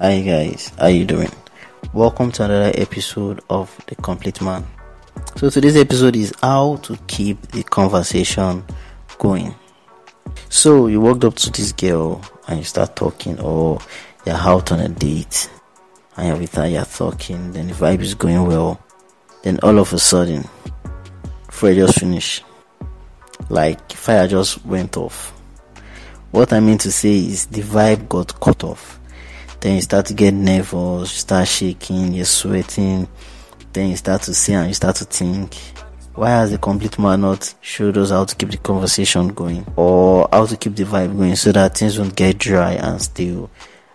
[0.00, 1.32] Hi guys, how you doing?
[1.92, 4.64] Welcome to another episode of The Complete Man.
[5.34, 8.64] So today's episode is how to keep the conversation
[9.18, 9.56] going.
[10.50, 13.80] So you walked up to this girl and you start talking or
[14.24, 15.50] you're out on a date
[16.16, 18.80] and you're with her, you're talking, then the vibe is going well.
[19.42, 20.44] Then all of a sudden,
[21.50, 22.44] fire just finished.
[23.48, 25.32] Like fire just went off.
[26.30, 28.97] What I mean to say is the vibe got cut off
[29.60, 33.08] then you start to get nervous, you start shaking, you're sweating.
[33.72, 35.56] Then you start to see and you start to think,
[36.14, 40.28] why has the complete man not showed us how to keep the conversation going or
[40.32, 43.50] how to keep the vibe going so that things won't get dry and still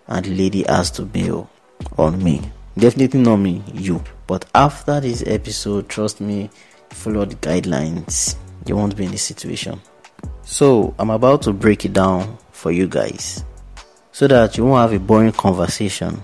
[0.07, 1.49] and the lady has to bail
[1.97, 2.41] on me.
[2.77, 4.03] Definitely not me, you.
[4.27, 6.49] But after this episode, trust me,
[6.89, 8.35] follow the guidelines.
[8.65, 9.81] You won't be in this situation.
[10.43, 13.43] So I'm about to break it down for you guys
[14.13, 16.21] so that you won't have a boring conversation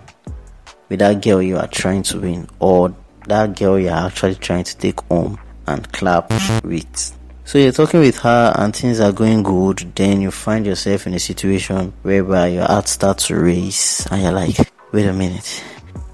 [0.87, 2.95] with that girl you are trying to win or
[3.27, 5.37] that girl you are actually trying to take home
[5.67, 6.31] and clap
[6.63, 7.17] with.
[7.45, 11.15] So you're talking with her and things are going good, then you find yourself in
[11.15, 14.55] a situation whereby your heart starts to race and you're like,
[14.91, 15.63] wait a minute,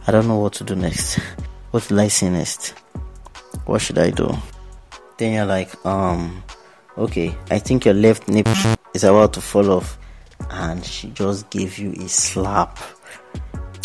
[0.08, 1.20] I don't know what to do next.
[1.72, 2.70] What will I say next?
[3.66, 4.34] What should I do?
[5.18, 6.42] Then you're like, um,
[6.98, 8.48] okay, I think your left nip
[8.94, 9.98] is about to fall off
[10.50, 12.78] and she just gave you a slap.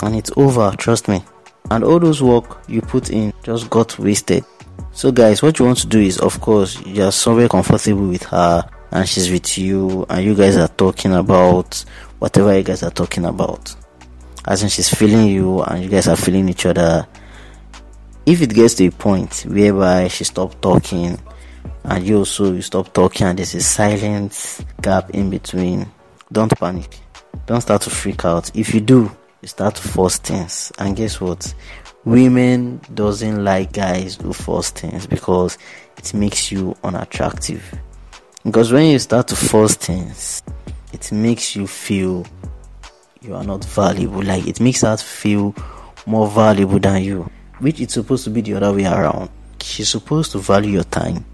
[0.02, 1.22] And it's over trust me.
[1.70, 4.44] And all those work you put in just got wasted.
[4.92, 8.68] So guys what you want to do is of course you're somewhere comfortable with her
[8.90, 11.84] and she's with you and you guys are talking about
[12.18, 13.74] whatever you guys are talking about.
[14.46, 17.06] As in she's feeling you and you guys are feeling each other.
[18.26, 21.18] If it gets to a point whereby she stopped talking
[21.84, 25.86] and you also you stop talking and there's a silent gap in between
[26.32, 26.98] don't panic.
[27.46, 28.54] Don't start to freak out.
[28.56, 29.10] If you do,
[29.42, 30.72] you start to force things.
[30.78, 31.54] And guess what?
[32.04, 35.58] Women doesn't like guys who force things because
[35.96, 37.62] it makes you unattractive.
[38.44, 40.42] Because when you start to force things,
[40.92, 42.26] it makes you feel
[43.20, 44.22] you are not valuable.
[44.22, 45.54] Like it makes us feel
[46.06, 47.30] more valuable than you.
[47.58, 49.28] Which it's supposed to be the other way around.
[49.60, 51.26] She's supposed to value your time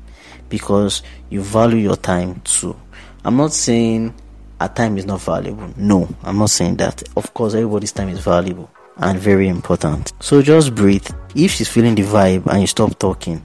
[0.49, 2.77] because you value your time too.
[3.25, 4.15] I'm not saying
[4.61, 5.73] our time is not valuable.
[5.77, 7.03] No, I'm not saying that.
[7.17, 10.13] Of course, everybody's time is valuable and very important.
[10.21, 11.07] So just breathe.
[11.35, 13.45] If she's feeling the vibe and you stop talking,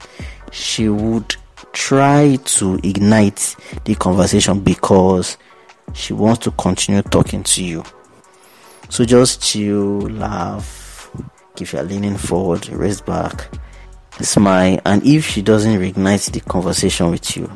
[0.52, 1.36] she would
[1.74, 3.56] try to ignite
[3.86, 5.38] the conversation because
[5.94, 7.84] she wants to continue talking to you.
[8.90, 11.10] So just chill, laugh,
[11.60, 13.50] if you're leaning forward, rest back,
[14.22, 17.50] smile, and if she doesn't reignite the conversation with you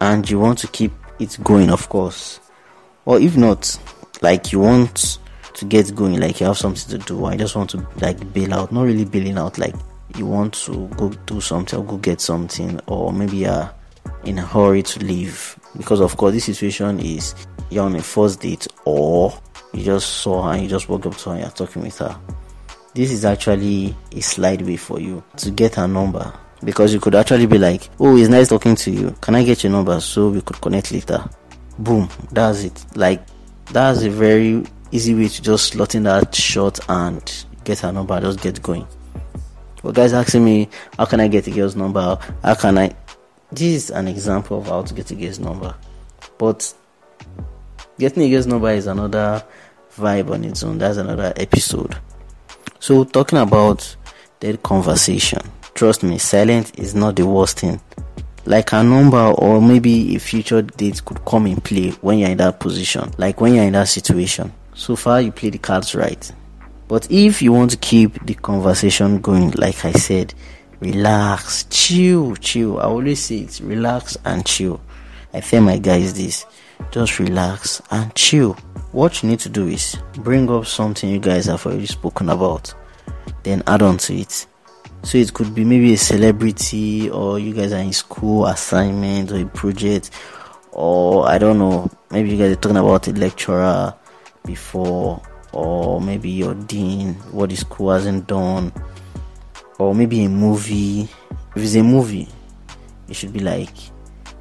[0.00, 2.40] and you want to keep it going, of course,
[3.04, 3.78] or if not,
[4.20, 5.18] like you want
[5.54, 8.54] to get going, like you have something to do, I just want to like bail
[8.54, 9.74] out, not really bailing out, like
[10.16, 13.70] you want to go do something or go get something, or maybe you're
[14.24, 15.58] in a hurry to leave.
[15.76, 17.34] Because of course, this situation is
[17.70, 19.32] you're on a first date, or
[19.72, 21.98] you just saw her and you just walk up to her and you're talking with
[21.98, 22.18] her.
[22.94, 26.32] This is actually a slide way for you to get her number
[26.62, 29.16] because you could actually be like, Oh, it's nice talking to you.
[29.20, 31.24] Can I get your number so we could connect later?
[31.78, 32.84] Boom, that's it.
[32.94, 33.22] Like
[33.66, 38.20] that's a very easy way to just slot in that shot and get her number,
[38.20, 38.86] just get going.
[39.82, 42.18] But guys asking me, how can I get a girl's number?
[42.42, 42.94] How can I?
[43.50, 45.74] This is an example of how to get a girl's number.
[46.38, 46.72] But
[47.98, 49.44] getting a girl's number is another
[49.96, 50.78] vibe on its own.
[50.78, 51.96] That's another episode.
[52.78, 53.96] So talking about
[54.40, 55.40] that conversation,
[55.74, 57.80] trust me, silent is not the worst thing
[58.44, 62.38] like a number or maybe a future date could come in play when you're in
[62.38, 64.52] that position, like when you're in that situation.
[64.74, 66.30] So far, you play the cards right.
[66.88, 70.34] But if you want to keep the conversation going, like I said,
[70.80, 72.78] relax, chill, chill.
[72.78, 74.80] I always say it relax and chill.
[75.32, 76.44] I tell my guys this
[76.90, 78.54] just relax and chill.
[78.90, 82.74] What you need to do is bring up something you guys have already spoken about,
[83.44, 84.46] then add on to it
[85.02, 89.40] so it could be maybe a celebrity, or you guys are in school assignment or
[89.40, 90.10] a project,
[90.70, 93.94] or I don't know, maybe you guys are talking about a lecturer
[94.44, 95.22] before,
[95.52, 98.72] or maybe your dean, what the school hasn't done,
[99.78, 101.08] or maybe a movie.
[101.54, 102.28] If it's a movie,
[103.08, 103.74] it should be like,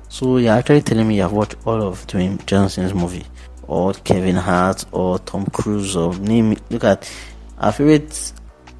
[0.07, 3.25] so you're actually telling me you have watched all of Dwayne Johnson's movie,
[3.67, 6.61] or Kevin Hart, or Tom Cruise, or name it.
[6.69, 7.11] Look at
[7.57, 8.31] our favorite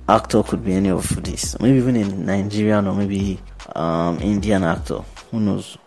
[0.08, 1.60] actor could be any of this.
[1.60, 3.40] Maybe even a Nigerian or maybe
[3.76, 5.00] um, Indian actor.
[5.32, 5.78] Who knows?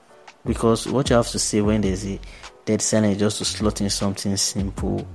[0.45, 2.19] Because what you have to say when there's a
[2.65, 5.07] dead silence just to slot in something simple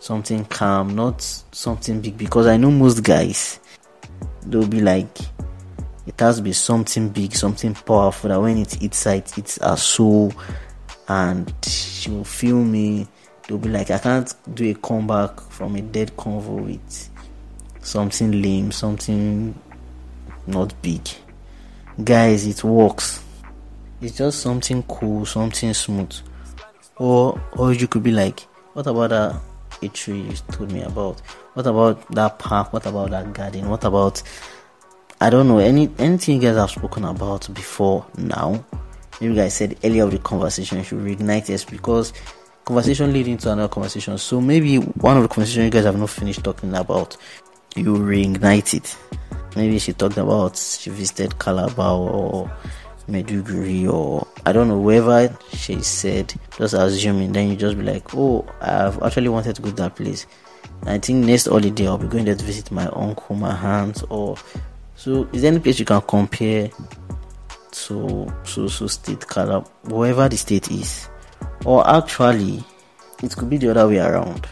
[0.00, 1.22] something calm, not
[1.52, 2.16] something big.
[2.18, 3.60] Because I know most guys,
[4.42, 5.18] they'll be like,
[6.06, 8.30] it has to be something big, something powerful.
[8.30, 10.32] That when it hits it it's a soul,
[11.08, 13.06] and she will feel me.
[13.46, 17.10] They'll be like, I can't do a comeback from a dead convo with
[17.88, 19.54] something lame, something
[20.46, 21.00] not big.
[22.02, 23.22] Guys, it works.
[24.00, 26.12] It's just something cool, something smooth.
[26.96, 28.40] Or or you could be like,
[28.74, 29.40] what about that
[29.82, 31.20] a tree you told me about?
[31.54, 32.72] What about that park?
[32.72, 33.68] What about that garden?
[33.68, 34.22] What about
[35.20, 38.64] I don't know any anything you guys have spoken about before now.
[39.20, 42.12] Maybe guys said earlier of the conversation should reignite it because
[42.64, 44.16] conversation leading to another conversation.
[44.18, 47.16] So maybe one of the conversations you guys have not finished talking about,
[47.76, 48.96] you reignite it.
[49.56, 52.50] Maybe she talked about she visited Calabar or
[53.08, 56.34] Maiduguri or I don't know wherever she said.
[56.56, 59.96] Just assuming, then you just be like, oh, I've actually wanted to go to that
[59.96, 60.26] place.
[60.84, 64.36] I think next holiday I'll be going there to visit my uncle, my aunt, or
[64.94, 65.28] so.
[65.32, 66.70] Is there any place you can compare
[67.72, 71.08] to so so state Calabar, wherever the state is,
[71.64, 72.62] or actually,
[73.22, 74.46] it could be the other way around.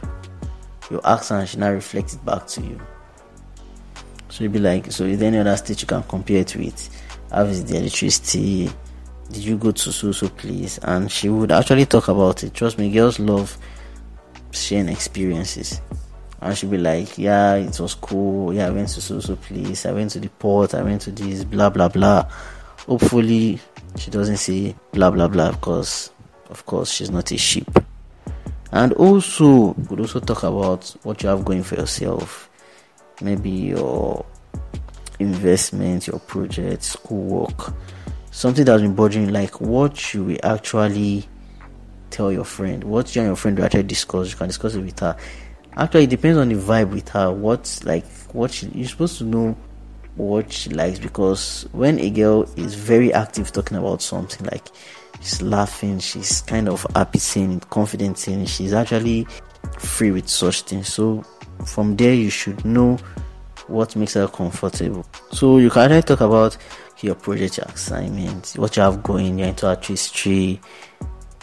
[0.91, 2.81] Your accent should now reflect it back to you.
[4.37, 6.91] So you'd be like, so is there any other state you can compare it with?
[7.31, 8.71] How is the electricity?
[9.33, 10.77] Did you go to so so place?
[10.83, 12.53] And she would actually talk about it.
[12.53, 13.57] Trust me, girls love
[14.51, 15.81] sharing experiences.
[16.43, 18.53] And she'd be like, Yeah, it was cool.
[18.53, 19.87] Yeah, I went to so so place.
[19.87, 20.75] I went to the port.
[20.75, 22.29] I went to this, blah blah blah.
[22.87, 23.59] Hopefully,
[23.97, 26.11] she doesn't say blah blah blah because,
[26.51, 27.71] of course, she's not a sheep.
[28.71, 32.51] And also, we would also talk about what you have going for yourself
[33.21, 34.25] maybe your
[35.19, 37.75] investment, your project, schoolwork,
[38.31, 41.27] something that's been bothering you, like what should we actually
[42.11, 42.85] tell your friend?
[42.85, 44.31] What you and your friend will actually discuss?
[44.31, 45.17] You can discuss it with her.
[45.77, 47.31] Actually, it depends on the vibe with her.
[47.33, 49.57] What's like what she, you're supposed to know
[50.17, 54.69] what she likes because when a girl is very active talking about something like
[55.21, 59.27] she's laughing, she's kind of happy saying, confident saying, she's actually
[59.79, 60.93] free with such things.
[60.93, 61.23] So
[61.65, 62.99] from there you should know
[63.69, 65.07] what makes her comfortable.
[65.33, 66.57] So you can talk about
[67.01, 70.61] your project, your assignment, what you have going, your into artistry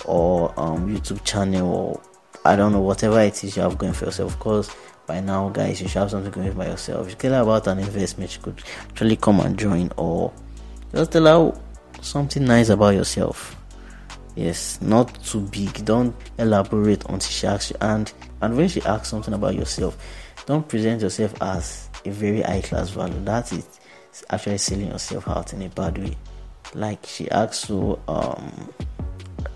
[0.06, 2.02] or um, YouTube channel or
[2.46, 4.34] I don't know, whatever it is you have going for yourself.
[4.34, 4.76] Of course,
[5.06, 7.10] by now, guys, you should have something going by yourself.
[7.10, 10.34] You tell her about an investment, you could actually come and join, or
[10.94, 11.62] just tell her
[12.02, 13.56] something nice about yourself.
[14.36, 15.86] Yes, not too big.
[15.86, 17.78] Don't elaborate until she asks you.
[17.82, 19.98] And and when she asks something about yourself,
[20.46, 23.20] don't present yourself as a very high class value.
[23.24, 23.66] That is
[24.30, 26.18] actually selling yourself out in a bad way.
[26.74, 28.74] Like she asks you, um,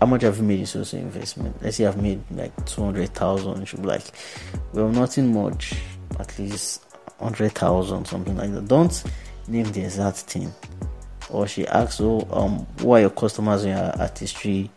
[0.00, 1.56] how much have you made in social investment?
[1.62, 3.66] Let's say I've made like two hundred thousand.
[3.66, 4.04] She'll be like,
[4.72, 5.74] well, nothing much.
[6.18, 6.84] At least
[7.20, 8.68] hundred thousand, something like that.
[8.68, 9.04] Don't
[9.48, 10.52] name the exact thing.
[11.30, 14.70] Or she asks, oh, um, who are your customers in your artistry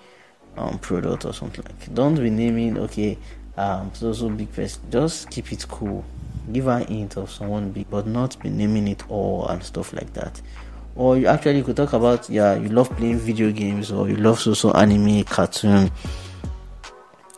[0.57, 1.93] um product or something like.
[1.93, 3.17] Don't be naming okay
[3.61, 4.49] um so so big.
[4.89, 6.03] Just keep it cool.
[6.51, 10.11] Give her hint of someone big, but not be naming it all and stuff like
[10.13, 10.41] that.
[10.95, 14.39] Or you actually could talk about yeah, you love playing video games or you love
[14.39, 15.91] so so anime, cartoon.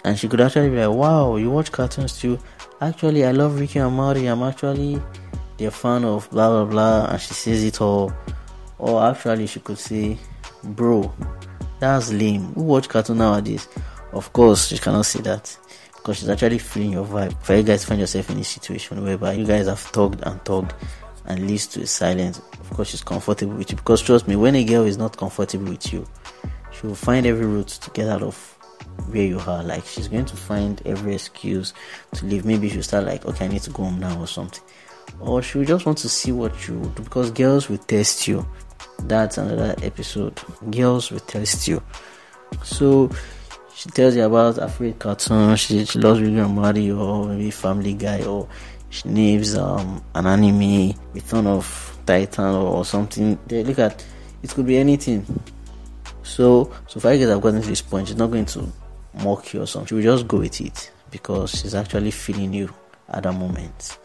[0.05, 2.39] And she could actually be like, Wow, you watch cartoons too?
[2.79, 5.01] Actually I love Ricky and Morty, I'm actually
[5.57, 8.13] the fan of blah blah blah and she says it all.
[8.79, 10.17] Or actually she could say,
[10.63, 11.13] Bro,
[11.79, 12.53] that's lame.
[12.53, 13.67] Who watch cartoon nowadays?
[14.13, 15.57] Of course, she cannot say that
[16.03, 17.33] because she's actually feeling your vibe.
[17.43, 20.75] For you guys find yourself in a situation whereby you guys have talked and talked
[21.27, 23.77] and leads to a silence, of course, she's comfortable with you.
[23.77, 26.05] Because trust me, when a girl is not comfortable with you,
[26.73, 28.35] she will find every route to get out of
[29.11, 29.63] where you are.
[29.63, 31.73] Like she's going to find every excuse
[32.15, 32.43] to leave.
[32.43, 34.61] Maybe she'll start like, okay, I need to go home now or something.
[35.21, 38.45] Or she will just want to see what you do because girls will test you.
[39.03, 40.41] That's another episode.
[40.69, 41.81] Girls will test you.
[42.61, 43.09] So
[43.75, 45.55] she tells you about a favorite cartoon.
[45.55, 48.47] She, she loves reading Mario or maybe Family Guy or
[48.89, 53.39] she names um, an anime, Return of Titan or something.
[53.47, 54.05] They look at
[54.41, 55.25] it could be anything.
[56.21, 58.71] So so far as I've gotten to this point, she's not going to
[59.23, 59.87] mock you or something.
[59.87, 62.73] She will just go with it because she's actually feeling you
[63.09, 63.97] at that moment.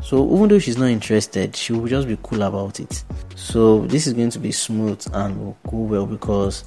[0.00, 3.04] So even though she's not interested, she will just be cool about it.
[3.36, 6.64] So this is going to be smooth and will go well because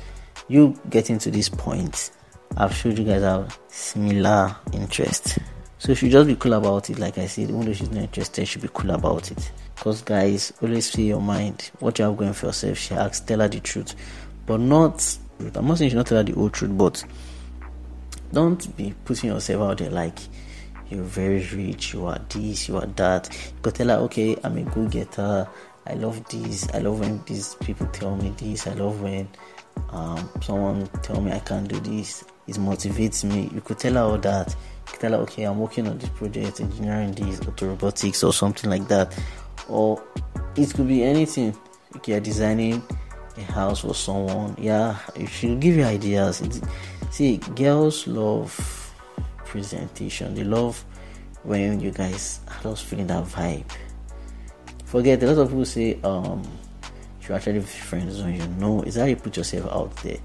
[0.47, 2.11] you getting to this point,
[2.57, 5.37] I've showed you guys have similar interest.
[5.77, 6.99] So she just be cool about it.
[6.99, 9.51] Like I said, even though she's not interested, she be cool about it.
[9.75, 11.69] Because guys, always feel your mind.
[11.79, 12.77] What you have going for yourself.
[12.77, 13.95] She asks, tell her the truth,
[14.45, 15.17] but not.
[15.53, 17.03] I'm not saying she not tell her the whole truth, but
[18.31, 20.17] don't be putting yourself out there like
[20.89, 23.29] you're very rich, you are this, you are that.
[23.33, 25.47] You could tell her, okay, I'm a go getter,
[25.87, 26.67] I love this.
[26.73, 28.65] I love when these people tell me this.
[28.65, 29.27] I love when
[29.89, 32.23] um, someone tell me I can't do this.
[32.47, 33.49] It motivates me.
[33.53, 34.49] You could tell her all that.
[34.49, 38.33] You could tell her, okay, I'm working on this project, engineering this, auto robotics, or
[38.33, 39.17] something like that.
[39.67, 40.01] Or
[40.55, 41.57] it could be anything.
[41.95, 42.83] Okay, you're designing
[43.37, 44.55] a house for someone.
[44.59, 44.97] Yeah,
[45.27, 46.43] should give you ideas.
[47.11, 48.93] See, girls love
[49.45, 50.35] presentation.
[50.35, 50.83] They love
[51.43, 53.65] when you guys are just feeling that vibe.
[54.85, 56.43] Forget a lot of people say um
[57.27, 60.17] you actually friend zone you know is how you put yourself out there.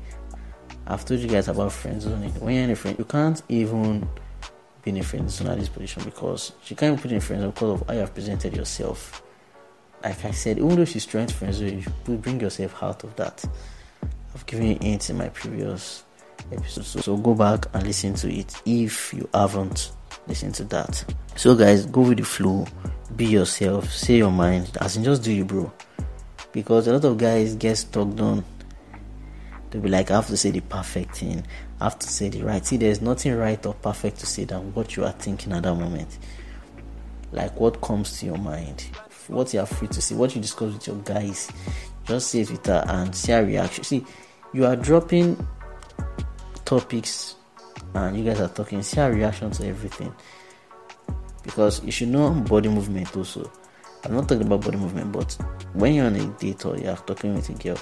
[0.90, 2.30] I've told you guys about friend zoning.
[2.40, 4.08] When you're in a friend you can't even
[4.82, 7.42] be in a friend zone at this position because you can't put in a friend
[7.42, 9.22] zone because of how you have presented yourself.
[10.02, 13.14] Like I said, even though she's trying to friend zone, you bring yourself out of
[13.16, 13.44] that.
[14.34, 16.04] I've given you hints in my previous
[16.50, 16.84] episode.
[16.84, 19.92] So, so go back and listen to it if you haven't
[20.26, 21.04] listened to that.
[21.36, 22.66] So guys, go with the flow,
[23.14, 25.72] be yourself, say your mind, as in just do you bro.
[26.52, 28.44] Because a lot of guys get stuck down.
[29.70, 31.44] They'll be like, I have to say the perfect thing,
[31.80, 32.64] I have to say the right.
[32.64, 35.74] See, there's nothing right or perfect to say than what you are thinking at that
[35.74, 36.18] moment.
[37.32, 38.84] Like what comes to your mind,
[39.28, 41.50] what you are free to say, what you discuss with your guys.
[42.04, 43.84] Just say it with her and see her reaction.
[43.84, 44.04] See,
[44.52, 45.46] you are dropping
[46.64, 47.36] topics
[47.94, 50.12] and you guys are talking, see her reaction to everything.
[51.44, 53.50] Because you should know body movement also.
[54.04, 55.32] I'm not talking about body movement, but
[55.74, 57.78] when you're on a date or you're talking with a girl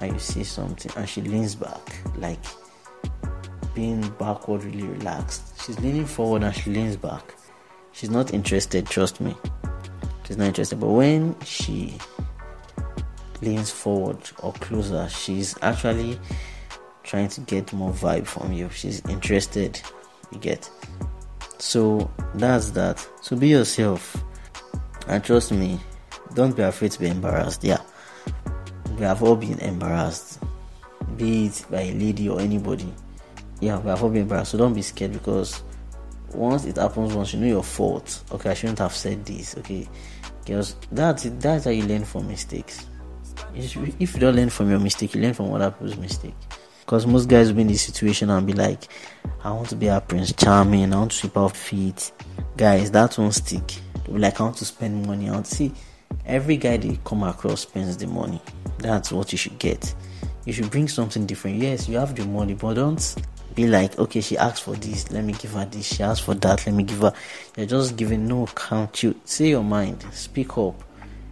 [0.00, 2.42] and you see something and she leans back, like
[3.74, 5.62] being backward, really relaxed.
[5.64, 7.34] She's leaning forward and she leans back.
[7.92, 9.34] She's not interested, trust me.
[10.26, 10.80] She's not interested.
[10.80, 11.98] But when she
[13.40, 16.18] leans forward or closer, she's actually
[17.02, 18.68] trying to get more vibe from you.
[18.70, 19.80] She's interested.
[20.32, 20.68] You get.
[21.58, 23.06] So that's that.
[23.22, 24.22] So be yourself.
[25.06, 25.78] And trust me,
[26.34, 27.62] don't be afraid to be embarrassed.
[27.62, 27.80] Yeah.
[28.96, 30.40] We have all been embarrassed.
[31.16, 32.92] Be it by a lady or anybody.
[33.60, 34.52] Yeah, we have all been embarrassed.
[34.52, 35.62] So don't be scared because
[36.32, 38.22] once it happens once you know your fault.
[38.32, 39.56] Okay, I shouldn't have said this.
[39.58, 39.88] Okay.
[40.44, 41.24] Because that's.
[41.24, 42.86] That's how you learn from mistakes.
[43.54, 46.34] If you don't learn from your mistake, you learn from other people's mistake.
[46.80, 48.84] Because most guys will be in this situation and be like,
[49.42, 52.12] I want to be a Prince Charming, I want to sweep off feet.
[52.56, 53.74] Guys, that won't stick.
[54.06, 55.28] Be like, I want to spend money.
[55.28, 55.72] I want to see
[56.26, 58.40] every guy they come across spends the money.
[58.78, 59.94] That's what you should get.
[60.44, 61.56] You should bring something different.
[61.56, 63.16] Yes, you have the money, but don't
[63.54, 65.86] be like, okay, she asked for this, let me give her this.
[65.86, 67.12] She asked for that, let me give her.
[67.56, 69.02] You're just giving no count.
[69.02, 70.82] You say your mind, speak up,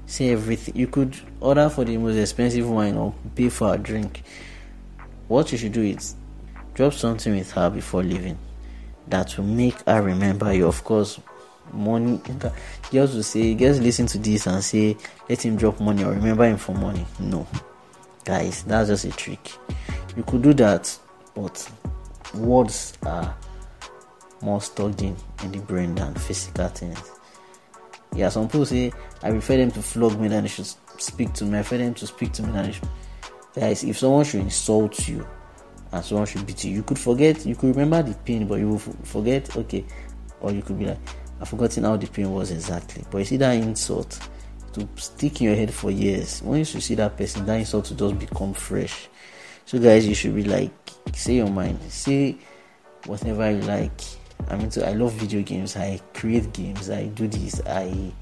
[0.06, 0.76] say everything.
[0.76, 4.22] You could order for the most expensive wine or pay for a drink
[5.28, 6.16] what you should do is
[6.74, 8.38] drop something with her before leaving
[9.08, 10.66] that will make her remember you.
[10.66, 11.18] Of course,
[11.72, 12.20] money.
[12.90, 14.96] Girls will say, girls listen to this and say,
[15.28, 17.04] let him drop money or remember him for money.
[17.18, 17.46] No,
[18.24, 19.52] guys, that's just a trick.
[20.16, 20.96] You could do that,
[21.34, 21.70] but
[22.34, 23.34] words are
[24.42, 27.10] more stuck in in the brain than physical things.
[28.14, 28.92] Yeah, some people say
[29.22, 30.66] I prefer them to flog me than they should
[30.98, 31.58] speak to me.
[31.58, 32.88] I prefer them to speak to me than they should
[33.54, 35.26] guys if someone should insult you
[35.92, 38.68] and someone should beat you you could forget you could remember the pain but you
[38.68, 39.84] will forget okay
[40.40, 40.98] or you could be like
[41.44, 44.28] i've forgotten how the pain was exactly but you see that insult
[44.72, 47.94] to stick in your head for years once you see that person that insult to
[47.94, 49.08] just become fresh
[49.66, 50.72] so guys you should be like
[51.12, 52.36] say your mind say
[53.06, 54.00] whatever you like
[54.48, 58.12] i mean so i love video games i create games i do this i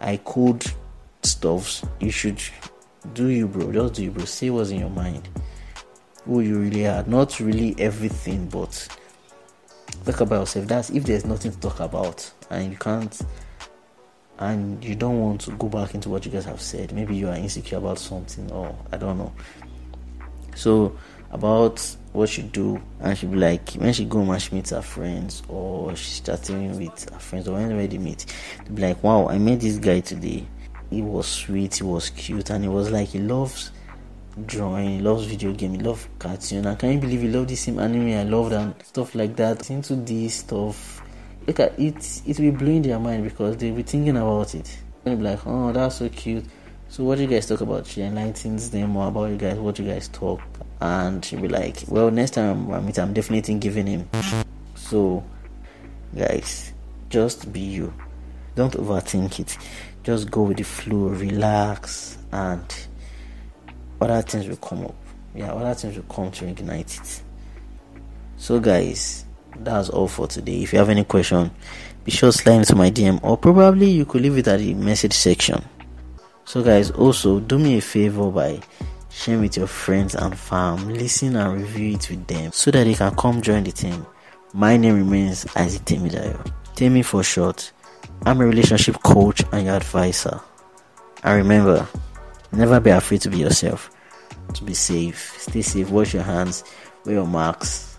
[0.00, 0.64] i code
[1.22, 2.40] stuffs you should
[3.14, 3.72] do you, bro.
[3.72, 4.24] Just do you, bro.
[4.24, 5.28] Say what's in your mind.
[6.24, 7.02] Who you really are.
[7.04, 8.88] Not really everything, but
[10.04, 10.66] talk about yourself.
[10.66, 13.20] That's if there's nothing to talk about and you can't
[14.38, 16.92] and you don't want to go back into what you guys have said.
[16.92, 19.32] Maybe you are insecure about something or I don't know.
[20.54, 20.96] So
[21.30, 21.80] about
[22.12, 25.42] what she do and she be like when she go and she meets her friends
[25.48, 28.26] or she's chatting with her friends or whenever they meet,
[28.64, 30.46] they be like, Wow, I met this guy today
[30.90, 33.70] he was sweet, he was cute, and he was like he loves
[34.46, 36.66] drawing, he loves video game, he loves cartoon.
[36.66, 39.70] I can't believe he loved the same anime I loved and stuff like that.
[39.70, 41.02] Into this stuff,
[41.46, 42.22] look at it.
[42.26, 44.78] It will be blowing their mind because they'll be thinking about it.
[45.04, 46.44] They'll be like, oh, that's so cute.
[46.88, 47.86] So what do you guys talk about?
[47.86, 50.40] She enlightens them more about you guys, what you guys talk,
[50.80, 54.08] and she'll be like, well, next time I meet, I'm definitely giving him.
[54.74, 55.24] So,
[56.16, 56.72] guys,
[57.08, 57.94] just be you.
[58.56, 59.56] Don't overthink it
[60.02, 62.64] just go with the flow, relax, and
[64.00, 64.94] other things will come up.
[65.34, 67.22] Yeah, other things will come to ignite it.
[68.36, 69.24] So, guys,
[69.56, 70.62] that's all for today.
[70.62, 71.50] If you have any question,
[72.04, 74.74] be sure to slide into my DM or probably you could leave it at the
[74.74, 75.62] message section.
[76.44, 78.60] So, guys, also do me a favor by
[79.10, 82.94] sharing with your friends and fam, listen and review it with them so that they
[82.94, 84.06] can come join the team.
[84.52, 86.52] My name remains Isaac Temidayo.
[86.74, 87.72] Temi for short.
[88.22, 90.40] I'm a relationship coach and your advisor.
[91.22, 91.86] And remember,
[92.52, 93.90] never be afraid to be yourself.
[94.54, 96.64] To be safe, stay safe, wash your hands,
[97.04, 97.98] wear your marks,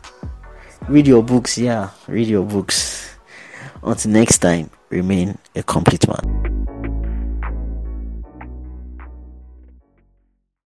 [0.89, 1.57] read your books.
[1.57, 3.15] Yeah, read your books.
[3.83, 6.60] Until next time, remain a complete man.